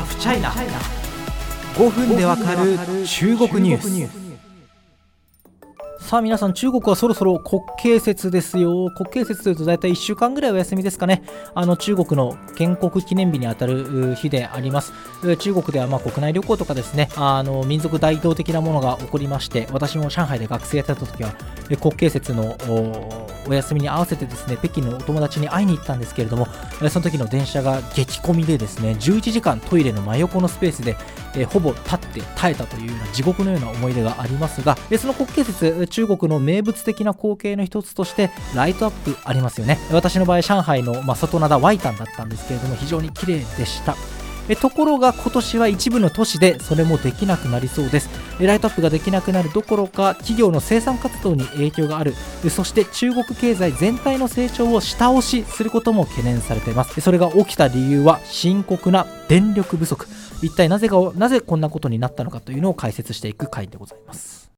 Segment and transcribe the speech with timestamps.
[0.00, 0.50] ハフチャイナ
[1.76, 4.30] 5分でわかる中国ニュース。
[6.08, 8.88] さあ皆さん中国はそろそろ国慶節ですよ。
[8.96, 11.22] 国慶節というと大体1週間ぐらいお休みですかね。
[11.54, 14.94] あの中国の建国記念日にあたる日であります。
[15.36, 17.10] 中国ではまあ国内旅行とかですね。
[17.16, 21.34] あの民族大道的なものが起こりまして私も上海で学生やってた時は
[21.76, 22.56] 国慶節の
[23.46, 26.46] お休みに合わせてですね北京のお友達に会いに行ったんですけれども
[26.90, 30.96] その時の電車が激混みでですね11時間トイレの真横のスペースで
[31.36, 39.78] えほぼ立って耐えたというような地獄のような思い出がありますがその国慶節中国の名物的な光景の一つとしてライトアップありますよね。
[39.92, 43.96] 私の場合上海の、まあ、外灘ワイタンだったんですけれども非常に綺麗でした。
[44.50, 48.10] えところが今年は一部の都市でそれもできなくなりそうです。
[48.40, 52.14] ライトアップができなくなるどころか企業の生産活動に影響がある。
[52.50, 57.00] そして中国経済全体の成長を下押しすることも懸念されています。
[57.00, 60.08] それが起きた理由は深刻な電力不足。
[60.42, 64.49] 一体なぜがなぜこんなことになったのかというのを解説していく回でございます。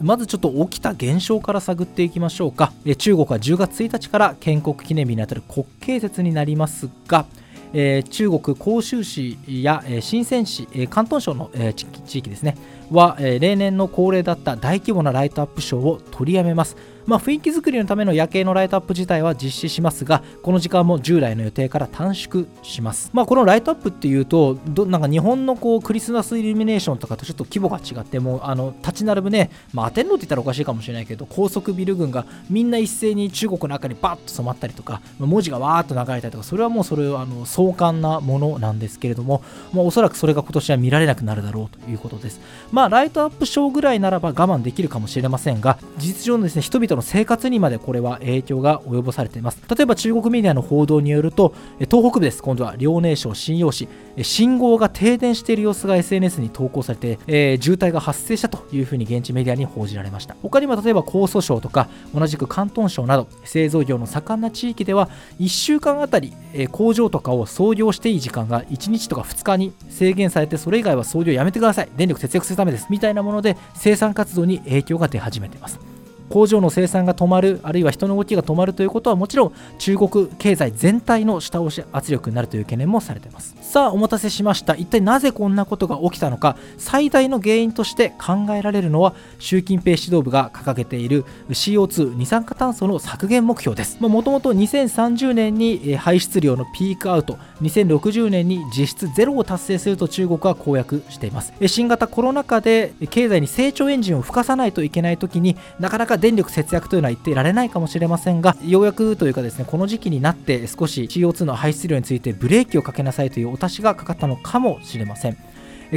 [0.00, 2.72] まずちょっと起きた現象から探っていきましょうか。
[2.98, 7.26] 中国は10月1日から建国記念日にあたる国慶節になりますが
[7.72, 12.56] えー、中国広州市や、えー、深セン市、えー、広東省の、えー、地域ですね。
[12.90, 16.76] は、えー、例年の恒例だった大規模なライトアップショーを取りやめます。
[17.06, 39.42] まあ、雰囲気作りのための夜景のライトアップ自体は実施しますがこの時間も従来の予定から短縮します、まあ、このライトアップっていうとどなんか日本のこうクリスマスイルミネーションとかとちょっと規模が違ってもあの立ち並ぶね、まあ、摩天楼って言ったらおかしいかもしれないけど高層ビル群がみんな一斉に中国の中にバッと染まったりとか文字がわーっと流れたりとかそれはもうそれはあの壮観なものなんですけれども、
[39.72, 42.40] まあ、おそらくそれが今年は見られなくなるだろうということです。
[42.72, 49.60] まあライトアップショーぐらいならば我慢できるかもしれませんが事実上のですね人々の生活にまでこれは影響が及ぼされています。
[49.68, 51.54] 例えば中国メディアの報道によると
[51.90, 52.42] 東北部です。
[52.42, 53.88] 今度は遼寧省信陽市。
[54.22, 60.36] 信号が停電している様子が SNS に投稿されて、えー、渋滞が発生したというふうに現地メディアに報じられました。
[60.42, 71.88] 他にも例えば江蘇省とか同じく広東省など製造業の盛んな地域では1週間あたり、え、工場とかを操業していい時間が1日とか2日に制限されてそれ以外は操業やめてください。
[71.96, 72.86] 電力節約するためです。
[72.90, 75.99] みたいなもので生産活動に影響が出始めています。
[76.30, 83.56] 工場の生産が止まるあるいは人の動きが止まるということはもちろん中国経済全体の下押し圧力になるという懸念もされています。
[83.60, 84.74] さあお待たせしました。
[84.74, 86.56] 一体なぜこんなことが起きたのか。
[86.78, 94.00] 最大の原因として考えられるのは習近平指導部が掲げている CO2 二酸化炭素の削減目標です。
[94.00, 101.52] もともと2030年に排出量のピークアウト2060年に実質ゼロを達成すると中国は公約しています。
[101.66, 115.36] 新型コロナ禍で経済に成長エンジンを吹かさないといけない時になかなか電力節約というのは言っていられないかもしれませんがようやくというかですねこの時期になって少し CO2 の排出量についてブレーキをかけなさいというお達しがかかったのかもしれません。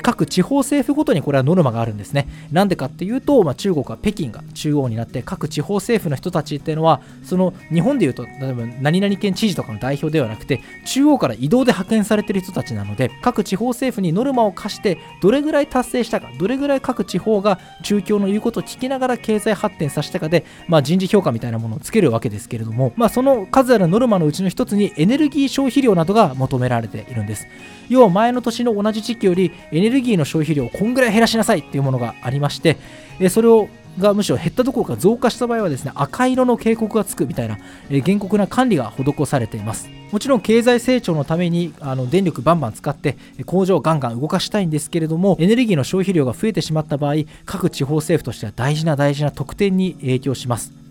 [0.01, 2.27] 各地方政府ごとにこれはノルマがあるんですね。
[2.51, 27.47] なんでかっていうと、まあ、中国は北京が中央になって各地方政府の人たちっていうのはその日本でいうと例えば何々県知事とかの代表ではなくて中央から移動で派遣されてる人たちなので各地方政府にノルマを課してどれぐらい達成したかどれぐらい各地方が中共の言うことを聞きながら経済発展させたかで、まあ、人事評価みたいなものをつけるわけですけれども、まあ、その数あるノルマのうちの一つにエネルギー消費量などが求められているんです。
[27.89, 32.77] 要は前の年の同じ時期よりエネネルギーの消費量をこんぐらい減らしなさいっていうものがありまして
[33.19, 39.87] えそれをがむしろ減ったどころか増加した場合はですね赤色の警告がつくみたいな、え厳酷な管理が施されています。
[40.11, 50.82] もちろん経済成長のためにあの電力バンバン使って工場をガンガン動かしたいんですけれどもエネルギーの消費量が増えてしまった場合各地方政府としては大事な大事な特典に影響します。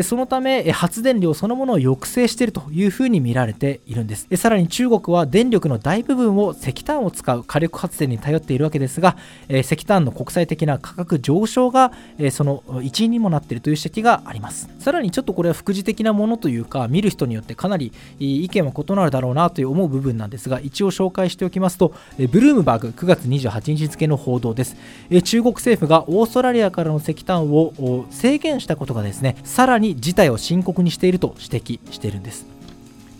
[0.00, 4.26] そのため発電量そのものを抑制しているというふうに見られているんです。
[4.36, 9.16] さらに中国は電力の大部分を石炭を使う火力発電に頼っているわけですが
[9.50, 11.92] 石炭の国際的な価格上昇が
[12.30, 14.70] その一因にもなっているという指摘があります。
[14.78, 21.92] さらにちょっとこれは副次的なものというか見る人によってかなり意見は異なるだろうなという思う部分なんですが一応紹介しておきますと
[22.30, 24.76] ブルームバーグ9月28日付の報道です。
[25.24, 32.46] 中国政府がオーストラリアからの石炭を制限したことがですねさらにに事態を深刻にしていると指摘しているんです。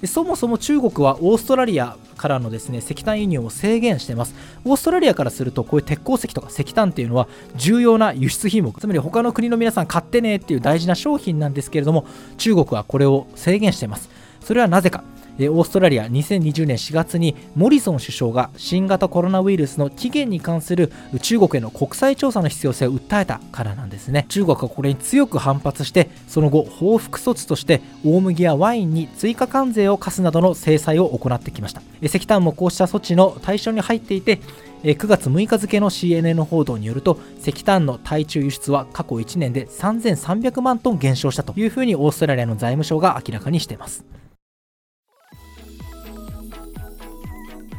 [0.00, 4.34] でそもそも中国はオーストラリアからのですね石炭輸入を制限しています。
[4.64, 8.80] オーストラリアからするとこういう鉄鉱石とか石炭っていうのは重要な輸出品目。
[8.80, 12.04] つまり他の国の皆さん買ってねっていう大事な商品なんですけれども
[12.38, 14.08] 中国はこれを制限しています。
[14.40, 15.04] それはなぜか。
[15.38, 24.26] オーストラリア2020年4月にモリソン首相が新型コロナウイルスの起源に関する中国への国際調査の必要性を訴えたからなんですね。
[24.28, 31.82] 中国はこれに強く反発してその後報復措置として大麦やワインに追加関税を課すなどの制裁を行ってきました。
[32.02, 34.40] 石炭もこうした措置の対象に入っていて
[34.82, 44.04] 9月6日付の CNN 報道によると石炭の対中輸出は過去1年で3300万トン減少したというふうにオーストラリアの財務省が明らかにしています。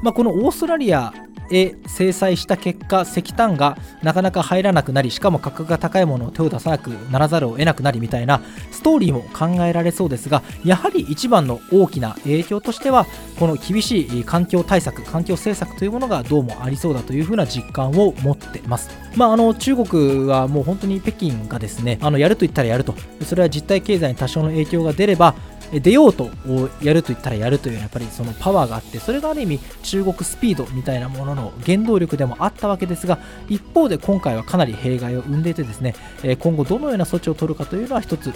[0.03, 1.13] まあ、このオーストラリア
[1.49, 8.19] へ制裁した結果石炭がなかなか入らなくなりしかも価格が高いものを手を出さなくならざるを得なくなりみた。
[8.19, 8.41] いな
[8.71, 13.05] ストーリーも考えられそうですがやはり一番の大きな影響としては
[13.43, 18.89] この厳しい環境対策環境政策というものがどうもありそうだというふうな実感を持ってます。
[19.17, 22.95] まあ、あの中国はもう本当に北京がですねあのやると言ったらやると
[23.25, 25.35] それは実体経済に多少の影響が出れば
[25.73, 26.29] 出ようと
[26.81, 33.19] やると言ったらやるというやっぱりそのパワーがあってそれがある意味中国スピードみたいなものの原動力でもあったわけですが
[33.49, 35.95] 一方で今回はかなり弊害を生んでいてですね
[36.39, 38.33] 今後どのような措置を取るかというのは一つ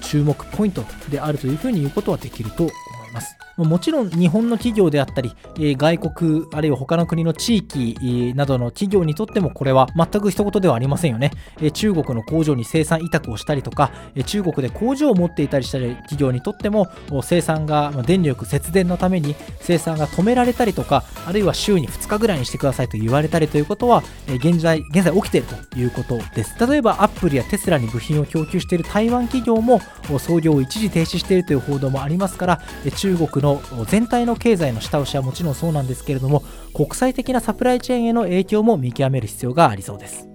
[0.00, 3.36] 注目ポイントであるというふうに言うことはできると思いますます。
[3.56, 11.30] もちろん日本の企業であったり、外国あるいは他の国の地域などの企業にとってもこれは全く一言ではありませんよね、
[11.74, 13.90] 中国の工場に生産委託をしたりとか、
[14.26, 16.88] 中国で工場を持っていたりした企業にとっても
[17.22, 29.80] 生産が電力節電のために生産が止められたりとかあるいは週に2日ぐらいにしてくださいと言われたりということは、現在現在起きているということです例えばアップルやテスラに部品を供給している台湾企業も
[30.18, 32.60] 操業を一時停止しているという報道もありますから
[33.02, 40.31] 中国の全体の経済の下押しはもちろんそうなんですけれども国際的なサプライチェーンへの影響も見極める必要がありそうです。